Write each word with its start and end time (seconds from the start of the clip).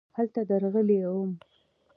هلته 0.17 0.41
درغلې 0.49 0.99
وم. 1.13 1.31